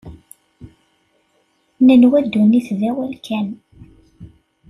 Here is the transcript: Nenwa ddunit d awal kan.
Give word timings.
Nenwa 1.85 2.19
ddunit 2.25 2.67
d 2.79 2.81
awal 2.89 3.13
kan. 3.25 3.47